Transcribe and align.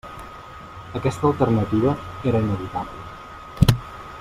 Aquesta 0.99 1.27
alternativa 1.29 1.93
era 2.33 2.41
inevitable. 2.47 3.79